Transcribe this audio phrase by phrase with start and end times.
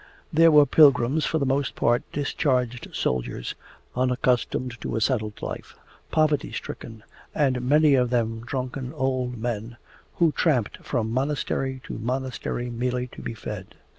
[0.33, 3.53] There were pilgrims, for the most part discharged soldiers,
[3.95, 5.75] unaccustomed to a settled life,
[6.09, 7.03] poverty stricken,
[7.35, 9.77] and many of them drunken old men,
[10.15, 13.75] who tramped from monastery to monastery merely to be fed.